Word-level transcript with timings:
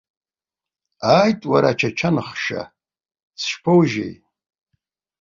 Ааит, 1.13 1.41
уара, 1.51 1.69
ачачанхша, 1.73 2.61
сышԥоужьеи! 3.41 4.13